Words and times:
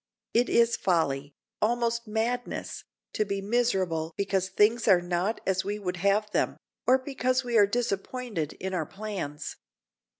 It 0.33 0.49
is 0.49 0.75
folly, 0.77 1.35
almost 1.61 2.07
madness, 2.07 2.85
to 3.13 3.23
be 3.23 3.39
miserable 3.39 4.15
because 4.17 4.49
things 4.49 4.87
are 4.87 4.99
not 4.99 5.39
as 5.45 5.63
we 5.63 5.77
would 5.77 5.97
have 5.97 6.27
them, 6.31 6.57
or 6.87 6.97
because 6.97 7.43
we 7.43 7.55
are 7.55 7.67
disappointed 7.67 8.53
in 8.53 8.73
our 8.73 8.87
plans. 8.87 9.57